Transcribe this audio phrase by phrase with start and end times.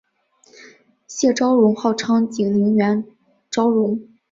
[1.05, 3.05] 谢昭容号称景宁园
[3.51, 4.01] 昭容。